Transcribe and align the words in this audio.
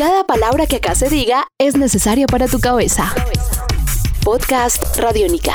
Cada 0.00 0.24
palabra 0.24 0.66
que 0.66 0.76
acá 0.76 0.94
se 0.94 1.10
diga 1.10 1.46
es 1.58 1.76
necesaria 1.76 2.24
para 2.26 2.48
tu 2.48 2.58
cabeza. 2.58 3.14
Podcast 4.24 4.96
Radiónica. 4.96 5.52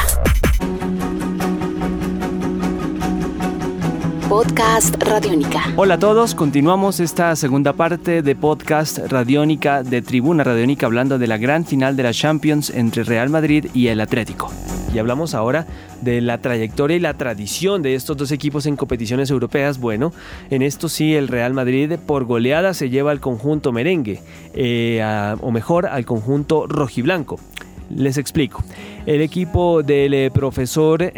Podcast 4.29 5.01
Radiónica. 5.01 5.63
Hola 5.77 5.95
a 5.95 5.97
todos, 5.97 6.35
continuamos 6.35 6.99
esta 6.99 7.35
segunda 7.35 7.73
parte 7.73 8.21
de 8.21 8.35
Podcast 8.35 8.99
Radiónica 8.99 9.81
de 9.81 10.03
Tribuna 10.03 10.43
Radiónica 10.43 10.85
hablando 10.85 11.17
de 11.17 11.25
la 11.25 11.37
gran 11.37 11.65
final 11.65 11.95
de 11.95 12.03
la 12.03 12.13
Champions 12.13 12.69
entre 12.69 13.03
Real 13.03 13.31
Madrid 13.31 13.65
y 13.73 13.87
el 13.87 13.99
Atlético. 13.99 14.51
Y 14.95 14.97
hablamos 14.97 15.33
ahora 15.33 15.67
de 16.01 16.21
la 16.21 16.37
trayectoria 16.37 16.95
y 16.95 17.01
la 17.01 17.15
tradición 17.15 17.81
de 17.81 17.95
estos 17.95 18.15
dos 18.15 18.31
equipos 18.31 18.65
en 18.65 18.77
competiciones 18.77 19.29
europeas. 19.29 19.77
Bueno, 19.77 20.13
en 20.49 20.61
esto 20.61 20.87
sí 20.87 21.15
el 21.15 21.27
Real 21.27 21.53
Madrid 21.53 21.95
por 22.07 22.23
goleada 22.23 22.73
se 22.73 22.89
lleva 22.89 23.11
al 23.11 23.19
conjunto 23.19 23.73
merengue, 23.73 24.21
eh, 24.53 25.35
o 25.41 25.51
mejor 25.51 25.85
al 25.87 26.05
conjunto 26.05 26.65
rojiblanco. 26.65 27.41
Les 27.89 28.17
explico. 28.17 28.63
El 29.05 29.19
equipo 29.19 29.83
del 29.83 30.13
eh, 30.13 30.31
profesor 30.31 31.11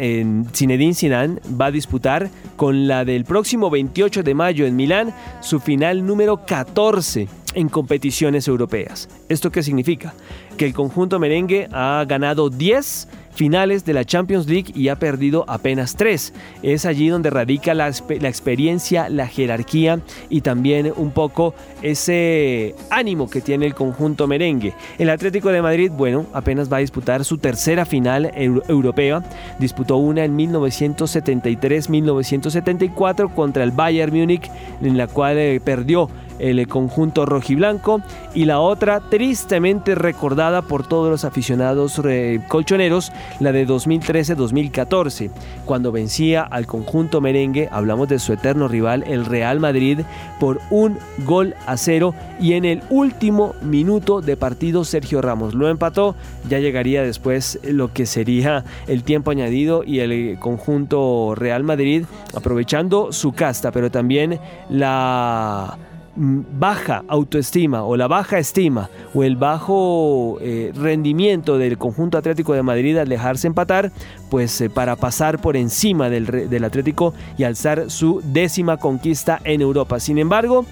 Zinedine 0.52 0.94
Zidane 0.94 1.38
va 1.48 1.66
a 1.66 1.70
disputar 1.70 2.30
con 2.56 2.88
la 2.88 3.04
del 3.04 3.24
próximo 3.24 3.70
28 3.70 4.24
de 4.24 4.34
mayo 4.34 4.66
en 4.66 4.74
Milán 4.74 5.14
su 5.40 5.60
final 5.60 6.04
número 6.04 6.44
14 6.44 7.28
en 7.54 7.68
competiciones 7.68 8.48
europeas. 8.48 9.08
¿Esto 9.28 9.50
qué 9.50 9.62
significa? 9.62 10.14
Que 10.56 10.66
el 10.66 10.74
conjunto 10.74 11.18
merengue 11.18 11.68
ha 11.72 12.04
ganado 12.06 12.50
10 12.50 13.08
finales 13.38 13.84
de 13.84 13.92
la 13.92 14.04
Champions 14.04 14.48
League 14.48 14.72
y 14.74 14.88
ha 14.88 14.96
perdido 14.96 15.44
apenas 15.46 15.94
tres. 15.94 16.32
Es 16.64 16.84
allí 16.84 17.06
donde 17.08 17.30
radica 17.30 17.72
la, 17.72 17.86
experiencia, 17.86 19.08
la 19.08 19.28
jerarquía 19.28 20.00
y 20.28 20.40
también 20.40 20.92
un 20.96 21.12
poco 21.12 21.54
ese 21.80 22.74
ánimo 22.90 23.30
que 23.30 23.40
tiene 23.40 23.66
el 23.66 23.76
conjunto 23.76 24.26
merengue. 24.26 24.74
El 24.98 25.08
Atlético 25.08 25.50
de 25.50 25.62
Madrid, 25.62 25.92
bueno, 25.96 26.26
apenas 26.32 26.68
va 26.70 26.76
a 26.78 26.80
disputar 26.80 27.24
su 27.24 27.38
tercera 27.38 27.86
final 27.86 28.32
europea. 28.34 29.22
Disputó 29.60 29.98
una 29.98 30.24
en 30.24 30.36
1973-1974 30.36 33.32
contra 33.32 33.62
el 33.62 33.70
Bayern 33.70 34.12
Múnich, 34.12 34.50
en 34.82 34.98
la 34.98 35.06
cual 35.06 35.38
eh, 35.38 35.60
perdió 35.64 36.10
el 36.38 36.66
conjunto 36.68 37.26
rojiblanco 37.26 38.00
y 38.34 38.44
la 38.44 38.60
otra 38.60 39.00
tristemente 39.00 39.94
recordada 39.94 40.62
por 40.62 40.86
todos 40.86 41.10
los 41.10 41.24
aficionados 41.24 42.00
eh, 42.04 42.40
colchoneros, 42.48 43.12
la 43.40 43.52
de 43.52 43.66
2013-2014, 43.66 45.30
cuando 45.64 45.92
vencía 45.92 46.42
al 46.42 46.66
conjunto 46.66 47.20
merengue, 47.20 47.68
hablamos 47.70 48.08
de 48.08 48.18
su 48.18 48.32
eterno 48.32 48.68
rival, 48.68 49.04
el 49.06 49.24
Real 49.24 49.60
Madrid, 49.60 50.00
por 50.38 50.60
un 50.70 50.98
gol 51.24 51.54
a 51.66 51.76
cero 51.76 52.14
y 52.40 52.52
en 52.54 52.64
el 52.64 52.82
último 52.90 53.54
minuto 53.62 54.20
de 54.20 54.36
partido 54.36 54.84
Sergio 54.84 55.20
Ramos 55.20 55.54
lo 55.54 55.68
empató, 55.68 56.14
ya 56.48 56.58
llegaría 56.58 57.02
después 57.02 57.58
lo 57.64 57.92
que 57.92 58.06
sería 58.06 58.64
el 58.86 59.02
tiempo 59.02 59.30
añadido 59.30 59.84
y 59.84 60.00
el 60.00 60.38
conjunto 60.38 61.34
Real 61.34 61.64
Madrid 61.64 62.04
aprovechando 62.34 63.12
su 63.12 63.32
casta, 63.32 63.72
pero 63.72 63.90
también 63.90 64.38
la 64.68 65.78
baja 66.18 67.04
autoestima 67.08 67.84
o 67.84 67.96
la 67.96 68.08
baja 68.08 68.38
estima 68.38 68.90
o 69.14 69.22
el 69.22 69.36
bajo 69.36 70.38
eh, 70.40 70.72
rendimiento 70.74 71.58
del 71.58 71.78
conjunto 71.78 72.18
Atlético 72.18 72.54
de 72.54 72.62
Madrid 72.62 72.96
al 72.98 73.08
dejarse 73.08 73.46
empatar, 73.46 73.92
pues 74.30 74.60
eh, 74.60 74.68
para 74.68 74.96
pasar 74.96 75.40
por 75.40 75.56
encima 75.56 76.10
del, 76.10 76.48
del 76.50 76.64
Atlético 76.64 77.14
y 77.36 77.44
alzar 77.44 77.90
su 77.90 78.20
décima 78.24 78.76
conquista 78.76 79.40
en 79.44 79.60
Europa. 79.60 80.00
Sin 80.00 80.18
embargo, 80.18 80.66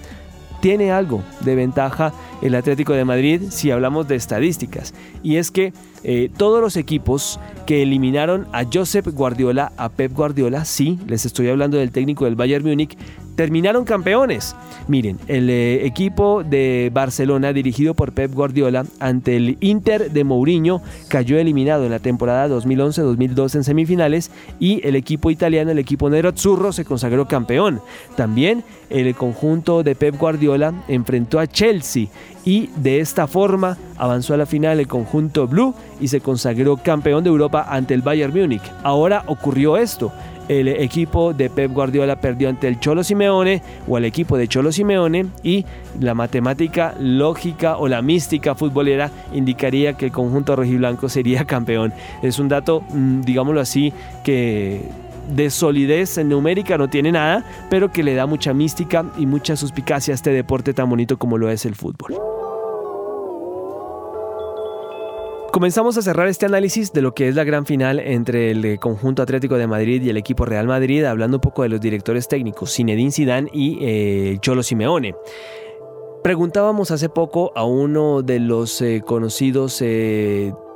tiene 0.59 0.91
algo 0.91 1.23
de 1.41 1.55
ventaja 1.55 2.13
el 2.41 2.55
Atlético 2.55 2.93
de 2.93 3.05
Madrid 3.05 3.43
si 3.49 3.71
hablamos 3.71 4.07
de 4.07 4.15
estadísticas. 4.15 4.93
Y 5.23 5.37
es 5.37 5.51
que 5.51 5.73
eh, 6.03 6.29
todos 6.35 6.61
los 6.61 6.77
equipos 6.77 7.39
que 7.65 7.83
eliminaron 7.83 8.47
a 8.53 8.63
Josep 8.71 9.07
Guardiola, 9.07 9.71
a 9.77 9.89
Pep 9.89 10.13
Guardiola, 10.13 10.65
sí, 10.65 10.99
les 11.07 11.25
estoy 11.25 11.49
hablando 11.49 11.77
del 11.77 11.91
técnico 11.91 12.25
del 12.25 12.35
Bayern 12.35 12.65
Múnich, 12.65 12.97
terminaron 13.37 13.85
campeones. 13.85 14.55
Miren, 14.87 15.19
el 15.27 15.49
eh, 15.49 15.85
equipo 15.85 16.43
de 16.43 16.89
Barcelona 16.91 17.53
dirigido 17.53 17.93
por 17.93 18.11
Pep 18.11 18.33
Guardiola 18.33 18.83
ante 18.99 19.37
el 19.37 19.57
Inter 19.61 20.11
de 20.11 20.23
Mourinho 20.23 20.81
cayó 21.07 21.37
eliminado 21.37 21.85
en 21.85 21.91
la 21.91 21.99
temporada 21.99 22.47
2011-2012 22.47 23.55
en 23.55 23.63
semifinales 23.63 24.31
y 24.59 24.85
el 24.85 24.95
equipo 24.95 25.29
italiano, 25.29 25.69
el 25.69 25.77
equipo 25.77 26.09
Nerazzurro 26.09 26.73
se 26.73 26.83
consagró 26.83 27.27
campeón. 27.27 27.79
También 28.15 28.63
el 28.89 29.13
conjunto 29.13 29.83
de 29.83 29.93
Pep 29.93 30.17
Guardiola 30.17 30.73
enfrentó 30.87 31.39
a 31.39 31.45
Chelsea 31.45 32.07
y 32.43 32.71
de 32.77 33.01
esta 33.01 33.27
forma 33.27 33.77
avanzó 33.97 34.33
a 34.33 34.37
la 34.37 34.47
final 34.47 34.79
el 34.79 34.87
conjunto 34.87 35.47
Blue 35.47 35.75
y 35.99 36.07
se 36.07 36.21
consagró 36.21 36.77
campeón 36.77 37.23
de 37.23 37.29
Europa 37.29 37.67
ante 37.69 37.93
el 37.93 38.01
Bayern 38.01 38.33
Múnich. 38.33 38.63
Ahora 38.81 39.23
ocurrió 39.27 39.77
esto. 39.77 40.11
El 40.47 40.67
equipo 40.67 41.33
de 41.33 41.49
Pep 41.49 41.71
Guardiola 41.71 42.15
perdió 42.15 42.49
ante 42.49 42.67
el 42.67 42.79
Cholo 42.79 43.03
Simeone 43.03 43.61
o 43.87 43.97
el 43.97 44.05
equipo 44.05 44.37
de 44.37 44.47
Cholo 44.47 44.71
Simeone 44.71 45.27
y 45.43 45.65
la 45.99 46.13
matemática 46.13 46.95
lógica 46.99 47.77
o 47.77 47.87
la 47.87 48.01
mística 48.01 48.55
futbolera 48.55 49.11
indicaría 49.33 49.93
que 49.93 50.05
el 50.05 50.11
conjunto 50.11 50.55
rojiblanco 50.55 51.09
sería 51.09 51.43
campeón. 51.47 51.93
Es 52.21 52.39
un 52.39 52.47
dato, 52.47 52.83
mm, 52.89 53.21
digámoslo 53.21 53.59
así, 53.59 53.93
que 54.23 54.81
de 55.35 55.49
solidez 55.49 56.17
numérica 56.23 56.77
no 56.77 56.89
tiene 56.89 57.11
nada, 57.11 57.43
pero 57.69 57.91
que 57.91 58.03
le 58.03 58.15
da 58.15 58.25
mucha 58.25 58.53
mística 58.53 59.05
y 59.17 59.25
mucha 59.25 59.55
suspicacia 59.55 60.13
a 60.13 60.15
este 60.15 60.31
deporte 60.31 60.73
tan 60.73 60.89
bonito 60.89 61.17
como 61.17 61.37
lo 61.37 61.49
es 61.49 61.65
el 61.65 61.75
fútbol. 61.75 62.36
Comenzamos 65.57 65.97
a 65.97 66.03
cerrar 66.03 66.27
este 66.27 66.45
análisis 66.45 66.93
de 66.93 67.01
lo 67.01 67.15
que 67.15 67.27
es 67.27 67.33
la 67.33 67.43
gran 67.43 67.65
final 67.65 67.97
entre 67.97 68.51
el 68.51 68.63
eh, 68.63 68.77
conjunto 68.77 69.23
Atlético 69.23 69.57
de 69.57 69.65
Madrid 69.65 70.03
y 70.03 70.09
el 70.11 70.17
equipo 70.17 70.45
Real 70.45 70.67
Madrid, 70.67 71.03
hablando 71.03 71.37
un 71.37 71.41
poco 71.41 71.63
de 71.63 71.69
los 71.69 71.81
directores 71.81 72.27
técnicos, 72.27 72.75
Zinedine 72.75 73.11
Zidane 73.11 73.49
y 73.51 73.79
eh, 73.81 74.37
Cholo 74.39 74.61
Simeone. 74.61 75.15
Preguntábamos 76.23 76.91
hace 76.91 77.09
poco 77.09 77.53
a 77.55 77.65
uno 77.65 78.21
de 78.21 78.39
los 78.39 78.83
eh, 78.83 79.01
conocidos 79.03 79.83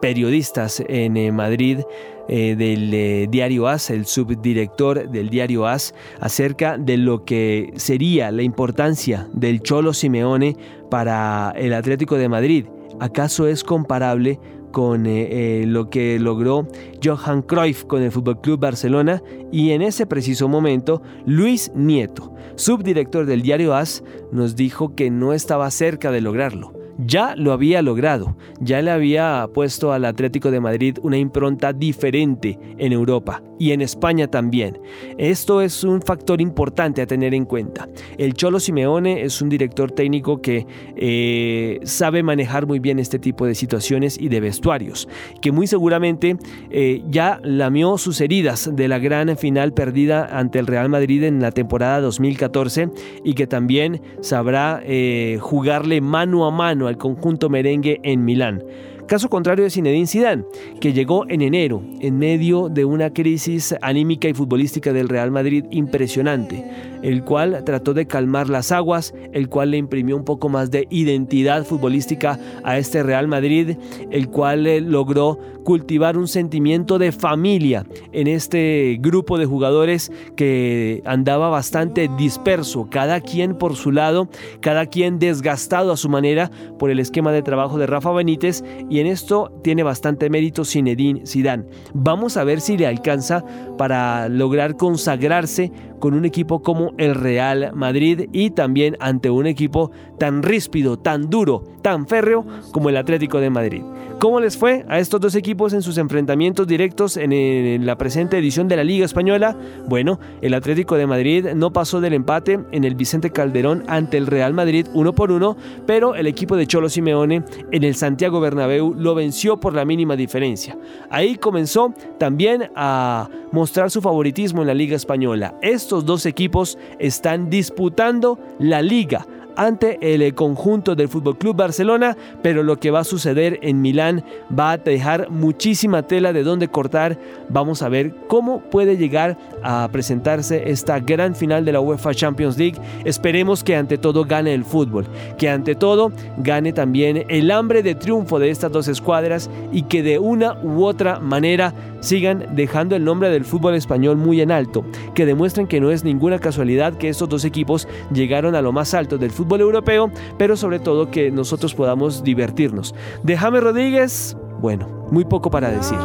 periodistas 0.01 0.81
en 0.87 1.35
Madrid 1.35 1.81
del 2.27 3.29
diario 3.29 3.67
AS, 3.67 3.91
el 3.91 4.07
subdirector 4.07 5.11
del 5.11 5.29
diario 5.29 5.67
AS, 5.67 5.93
acerca 6.19 6.79
de 6.79 6.97
lo 6.97 7.23
que 7.23 7.71
sería 7.75 8.31
la 8.31 8.41
importancia 8.41 9.29
del 9.31 9.61
Cholo 9.61 9.93
Simeone 9.93 10.57
para 10.89 11.53
el 11.55 11.73
Atlético 11.73 12.17
de 12.17 12.29
Madrid. 12.29 12.65
¿Acaso 12.99 13.47
es 13.47 13.63
comparable 13.63 14.39
con 14.71 15.05
eh, 15.05 15.61
eh, 15.61 15.65
lo 15.65 15.89
que 15.89 16.19
logró 16.19 16.67
Johan 17.03 17.41
Cruyff 17.41 17.85
con 17.85 18.01
el 18.01 18.11
Fútbol 18.11 18.41
Club 18.41 18.59
Barcelona 18.59 19.21
y 19.51 19.71
en 19.71 19.81
ese 19.81 20.05
preciso 20.05 20.47
momento 20.47 21.01
Luis 21.25 21.71
Nieto, 21.75 22.33
subdirector 22.55 23.25
del 23.25 23.41
diario 23.41 23.75
AS, 23.75 24.03
nos 24.31 24.55
dijo 24.55 24.95
que 24.95 25.09
no 25.09 25.33
estaba 25.33 25.69
cerca 25.71 26.11
de 26.11 26.21
lograrlo 26.21 26.80
ya 27.05 27.35
lo 27.35 27.51
había 27.51 27.81
logrado, 27.81 28.35
ya 28.59 28.81
le 28.81 28.91
había 28.91 29.47
puesto 29.53 29.91
al 29.91 30.05
Atlético 30.05 30.51
de 30.51 30.59
Madrid 30.59 30.97
una 31.01 31.17
impronta 31.17 31.73
diferente 31.73 32.57
en 32.77 32.93
Europa 32.93 33.41
y 33.61 33.71
en 33.71 33.81
España 33.81 34.27
también. 34.27 34.79
Esto 35.17 35.61
es 35.61 35.83
un 35.83 36.01
factor 36.01 36.41
importante 36.41 37.01
a 37.01 37.05
tener 37.05 37.33
en 37.33 37.45
cuenta. 37.45 37.87
El 38.17 38.33
Cholo 38.33 38.59
Simeone 38.59 39.21
es 39.21 39.41
un 39.41 39.49
director 39.49 39.91
técnico 39.91 40.41
que 40.41 40.65
eh, 40.95 41.79
sabe 41.83 42.23
manejar 42.23 42.65
muy 42.65 42.79
bien 42.79 42.97
este 42.97 43.19
tipo 43.19 43.45
de 43.45 43.53
situaciones 43.53 44.19
y 44.19 44.29
de 44.29 44.39
vestuarios, 44.39 45.07
que 45.41 45.51
muy 45.51 45.67
seguramente 45.67 46.37
eh, 46.71 47.03
ya 47.07 47.39
lamió 47.43 47.97
sus 47.99 48.19
heridas 48.21 48.71
de 48.73 48.87
la 48.87 48.97
gran 48.97 49.37
final 49.37 49.73
perdida 49.73 50.25
ante 50.37 50.57
el 50.57 50.67
Real 50.67 50.89
Madrid 50.89 51.23
en 51.23 51.39
la 51.41 51.51
temporada 51.51 52.01
2014 52.01 52.89
y 53.23 53.33
que 53.33 53.45
también 53.45 54.01
sabrá 54.21 54.81
eh, 54.83 55.37
jugarle 55.39 56.01
mano 56.01 56.45
a 56.45 56.51
mano 56.51 56.87
al 56.91 56.97
conjunto 56.97 57.49
merengue 57.49 57.99
en 58.03 58.23
Milán. 58.25 58.63
Caso 59.11 59.27
contrario 59.27 59.65
de 59.65 59.69
Zinedine 59.69 60.07
Zidane, 60.07 60.45
que 60.79 60.93
llegó 60.93 61.25
en 61.27 61.41
enero 61.41 61.83
en 61.99 62.17
medio 62.17 62.69
de 62.69 62.85
una 62.85 63.11
crisis 63.11 63.75
anímica 63.81 64.29
y 64.29 64.33
futbolística 64.33 64.93
del 64.93 65.09
Real 65.09 65.31
Madrid 65.31 65.65
impresionante, 65.69 66.63
el 67.03 67.25
cual 67.25 67.61
trató 67.65 67.93
de 67.93 68.07
calmar 68.07 68.47
las 68.47 68.71
aguas, 68.71 69.13
el 69.33 69.49
cual 69.49 69.71
le 69.71 69.77
imprimió 69.77 70.15
un 70.15 70.23
poco 70.23 70.47
más 70.47 70.71
de 70.71 70.87
identidad 70.89 71.65
futbolística 71.65 72.39
a 72.63 72.77
este 72.77 73.03
Real 73.03 73.27
Madrid, 73.27 73.75
el 74.11 74.29
cual 74.29 74.65
eh, 74.65 74.79
logró 74.79 75.37
cultivar 75.65 76.17
un 76.17 76.27
sentimiento 76.27 76.97
de 76.97 77.11
familia 77.11 77.85
en 78.13 78.27
este 78.27 78.97
grupo 78.99 79.37
de 79.37 79.45
jugadores 79.45 80.11
que 80.35 81.01
andaba 81.05 81.49
bastante 81.49 82.09
disperso, 82.17 82.87
cada 82.89 83.19
quien 83.19 83.55
por 83.55 83.75
su 83.75 83.91
lado, 83.91 84.29
cada 84.61 84.85
quien 84.85 85.19
desgastado 85.19 85.91
a 85.91 85.97
su 85.97 86.09
manera 86.09 86.49
por 86.79 86.89
el 86.89 86.99
esquema 86.99 87.31
de 87.31 87.43
trabajo 87.43 87.77
de 87.77 87.87
Rafa 87.87 88.11
Benítez 88.11 88.63
y 88.89 89.00
en 89.01 89.07
esto 89.07 89.51
tiene 89.63 89.83
bastante 89.83 90.29
mérito 90.29 90.63
Zinedine 90.63 91.25
Zidane. 91.25 91.65
Vamos 91.93 92.37
a 92.37 92.43
ver 92.43 92.61
si 92.61 92.77
le 92.77 92.87
alcanza 92.87 93.43
para 93.77 94.29
lograr 94.29 94.77
consagrarse 94.77 95.71
con 95.99 96.13
un 96.13 96.25
equipo 96.25 96.61
como 96.61 96.93
el 96.97 97.15
Real 97.15 97.71
Madrid 97.73 98.27
y 98.33 98.49
también 98.49 98.97
ante 98.99 99.29
un 99.29 99.45
equipo 99.47 99.91
tan 100.17 100.43
ríspido, 100.43 100.97
tan 100.97 101.29
duro, 101.29 101.63
tan 101.81 102.07
férreo 102.07 102.45
como 102.71 102.89
el 102.89 102.97
Atlético 102.97 103.39
de 103.39 103.49
Madrid. 103.49 103.83
¿Cómo 104.19 104.39
les 104.39 104.55
fue 104.55 104.85
a 104.87 104.99
estos 104.99 105.19
dos 105.19 105.33
equipos 105.33 105.73
en 105.73 105.81
sus 105.81 105.97
enfrentamientos 105.97 106.67
directos 106.67 107.17
en, 107.17 107.85
la 107.85 107.97
presente 107.97 108.37
edición 108.37 108.67
de 108.67 108.75
la 108.75 108.83
Liga 108.83 109.05
Española? 109.05 109.57
Bueno, 109.87 110.19
el 110.41 110.53
Atlético 110.53 110.95
de 110.95 111.07
Madrid 111.07 111.47
no 111.55 111.73
pasó 111.73 112.01
del 112.01 112.13
empate 112.13 112.59
en 112.71 112.83
el 112.83 112.93
Vicente 112.93 113.31
Calderón 113.31 113.83
ante 113.87 114.17
el 114.17 114.27
Real 114.27 114.53
Madrid 114.53 114.85
uno 114.93 115.13
por 115.13 115.31
uno, 115.31 115.57
pero 115.87 116.13
el 116.13 116.27
equipo 116.27 116.55
de 116.55 116.67
Cholo 116.67 116.89
Simeone 116.89 117.43
en 117.71 117.83
el 117.83 117.95
Santiago 117.95 118.39
Bernabéu 118.39 118.80
lo 118.89 119.15
venció 119.15 119.59
por 119.59 119.73
la 119.73 119.85
mínima 119.85 120.15
diferencia. 120.15 120.77
Ahí 121.09 121.35
comenzó 121.35 121.93
también 122.17 122.69
a 122.75 123.29
mostrar 123.51 123.91
su 123.91 124.01
favoritismo 124.01 124.61
en 124.61 124.67
la 124.67 124.73
Liga 124.73 124.95
Española. 124.95 125.55
Estos 125.61 126.05
dos 126.05 126.25
equipos 126.25 126.77
están 126.99 127.49
disputando 127.49 128.39
la 128.59 128.81
liga 128.81 129.25
ante 129.55 129.97
el 130.01 130.21
eh, 130.21 130.33
conjunto 130.33 130.95
del 130.95 131.07
Fútbol 131.07 131.37
Club 131.37 131.55
Barcelona, 131.55 132.15
pero 132.41 132.63
lo 132.63 132.77
que 132.77 132.91
va 132.91 132.99
a 132.99 133.03
suceder 133.03 133.59
en 133.61 133.81
Milán 133.81 134.23
va 134.57 134.71
a 134.71 134.77
dejar 134.77 135.29
muchísima 135.29 136.03
tela 136.03 136.33
de 136.33 136.43
dónde 136.43 136.67
cortar. 136.67 137.17
Vamos 137.49 137.81
a 137.81 137.89
ver 137.89 138.13
cómo 138.27 138.61
puede 138.61 138.97
llegar 138.97 139.37
a 139.63 139.89
presentarse 139.91 140.69
esta 140.71 140.99
gran 140.99 141.35
final 141.35 141.65
de 141.65 141.71
la 141.71 141.81
UEFA 141.81 142.13
Champions 142.13 142.57
League. 142.57 142.79
Esperemos 143.05 143.63
que 143.63 143.75
ante 143.75 143.97
todo 143.97 144.25
gane 144.25 144.53
el 144.53 144.63
fútbol, 144.63 145.05
que 145.37 145.49
ante 145.49 145.75
todo 145.75 146.11
gane 146.37 146.73
también 146.73 147.25
el 147.27 147.51
hambre 147.51 147.83
de 147.83 147.95
triunfo 147.95 148.39
de 148.39 148.49
estas 148.49 148.71
dos 148.71 148.87
escuadras 148.87 149.49
y 149.71 149.83
que 149.83 150.03
de 150.03 150.19
una 150.19 150.57
u 150.63 150.83
otra 150.85 151.19
manera 151.19 151.73
sigan 151.99 152.47
dejando 152.55 152.95
el 152.95 153.03
nombre 153.03 153.29
del 153.29 153.45
fútbol 153.45 153.75
español 153.75 154.17
muy 154.17 154.41
en 154.41 154.51
alto, 154.51 154.83
que 155.13 155.25
demuestren 155.25 155.67
que 155.67 155.79
no 155.79 155.91
es 155.91 156.03
ninguna 156.03 156.39
casualidad 156.39 156.95
que 156.95 157.09
estos 157.09 157.29
dos 157.29 157.45
equipos 157.45 157.87
llegaron 158.11 158.55
a 158.55 158.61
lo 158.61 158.71
más 158.71 158.93
alto 158.93 159.17
del 159.17 159.29
fútbol 159.29 159.40
europeo, 159.61 160.11
pero 160.37 160.55
sobre 160.55 160.79
todo 160.79 161.11
que 161.11 161.31
nosotros 161.31 161.73
podamos 161.73 162.23
divertirnos. 162.23 162.95
De 163.23 163.37
James 163.37 163.63
Rodríguez, 163.63 164.37
bueno, 164.59 164.87
muy 165.11 165.25
poco 165.25 165.49
para 165.49 165.69
decir. 165.71 165.97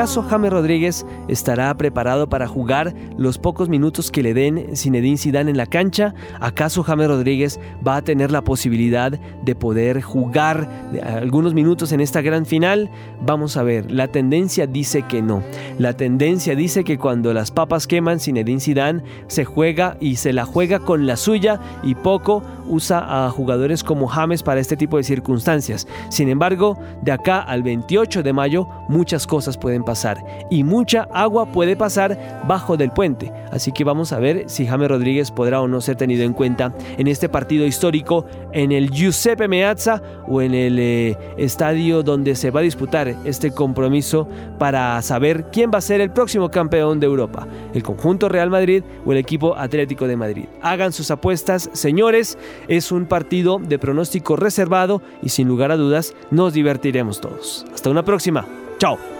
¿Acaso 0.00 0.22
James 0.22 0.50
Rodríguez 0.50 1.04
estará 1.28 1.76
preparado 1.76 2.26
para 2.26 2.48
jugar 2.48 2.94
los 3.18 3.36
pocos 3.36 3.68
minutos 3.68 4.10
que 4.10 4.22
le 4.22 4.32
den 4.32 4.74
Zinedine 4.74 5.18
Zidane 5.18 5.50
en 5.50 5.58
la 5.58 5.66
cancha? 5.66 6.14
¿Acaso 6.40 6.82
James 6.82 7.06
Rodríguez 7.06 7.60
va 7.86 7.96
a 7.96 8.02
tener 8.02 8.30
la 8.30 8.40
posibilidad 8.40 9.12
de 9.12 9.54
poder 9.54 10.00
jugar 10.00 10.70
algunos 11.04 11.52
minutos 11.52 11.92
en 11.92 12.00
esta 12.00 12.22
gran 12.22 12.46
final? 12.46 12.90
Vamos 13.20 13.58
a 13.58 13.62
ver, 13.62 13.90
la 13.90 14.08
tendencia 14.08 14.66
dice 14.66 15.02
que 15.02 15.20
no. 15.20 15.42
La 15.78 15.92
tendencia 15.92 16.56
dice 16.56 16.82
que 16.82 16.96
cuando 16.96 17.34
las 17.34 17.50
papas 17.50 17.86
queman, 17.86 18.20
Zinedine 18.20 18.60
Zidane 18.60 19.02
se 19.26 19.44
juega 19.44 19.98
y 20.00 20.16
se 20.16 20.32
la 20.32 20.46
juega 20.46 20.78
con 20.78 21.06
la 21.06 21.18
suya 21.18 21.60
y 21.82 21.94
poco 21.94 22.42
usa 22.70 23.26
a 23.26 23.30
jugadores 23.30 23.84
como 23.84 24.06
James 24.06 24.42
para 24.42 24.60
este 24.60 24.78
tipo 24.78 24.96
de 24.96 25.02
circunstancias. 25.02 25.86
Sin 26.08 26.30
embargo, 26.30 26.78
de 27.02 27.12
acá 27.12 27.40
al 27.40 27.62
28 27.62 28.22
de 28.22 28.32
mayo 28.32 28.66
muchas 28.88 29.26
cosas 29.26 29.58
pueden 29.58 29.84
pasar 29.90 30.24
y 30.50 30.62
mucha 30.62 31.08
agua 31.12 31.46
puede 31.46 31.74
pasar 31.74 32.16
bajo 32.46 32.76
del 32.76 32.92
puente. 32.92 33.32
Así 33.50 33.72
que 33.72 33.82
vamos 33.82 34.12
a 34.12 34.20
ver 34.20 34.44
si 34.46 34.64
James 34.64 34.88
Rodríguez 34.88 35.32
podrá 35.32 35.60
o 35.60 35.66
no 35.66 35.80
ser 35.80 35.96
tenido 35.96 36.22
en 36.22 36.32
cuenta 36.32 36.72
en 36.96 37.08
este 37.08 37.28
partido 37.28 37.66
histórico 37.66 38.24
en 38.52 38.70
el 38.70 38.90
Giuseppe 38.90 39.48
Meazza 39.48 40.00
o 40.28 40.42
en 40.42 40.54
el 40.54 40.78
eh, 40.78 41.18
estadio 41.38 42.04
donde 42.04 42.36
se 42.36 42.52
va 42.52 42.60
a 42.60 42.62
disputar 42.62 43.16
este 43.24 43.50
compromiso 43.50 44.28
para 44.60 45.02
saber 45.02 45.46
quién 45.50 45.72
va 45.74 45.78
a 45.78 45.80
ser 45.80 46.00
el 46.00 46.12
próximo 46.12 46.50
campeón 46.50 47.00
de 47.00 47.06
Europa, 47.06 47.48
el 47.74 47.82
conjunto 47.82 48.28
Real 48.28 48.48
Madrid 48.48 48.84
o 49.04 49.10
el 49.10 49.18
equipo 49.18 49.56
Atlético 49.56 50.06
de 50.06 50.16
Madrid. 50.16 50.44
Hagan 50.62 50.92
sus 50.92 51.10
apuestas, 51.10 51.68
señores, 51.72 52.38
es 52.68 52.92
un 52.92 53.06
partido 53.06 53.58
de 53.58 53.80
pronóstico 53.80 54.36
reservado 54.36 55.02
y 55.20 55.30
sin 55.30 55.48
lugar 55.48 55.72
a 55.72 55.76
dudas 55.76 56.14
nos 56.30 56.52
divertiremos 56.52 57.20
todos. 57.20 57.66
Hasta 57.74 57.90
una 57.90 58.04
próxima. 58.04 58.46
Chao. 58.78 59.19